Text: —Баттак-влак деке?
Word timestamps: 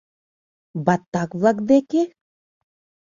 —Баттак-влак 0.85 1.57
деке? 1.69 2.01